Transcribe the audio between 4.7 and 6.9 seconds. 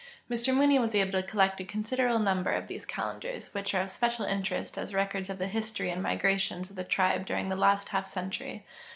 as records of the history and migrations of the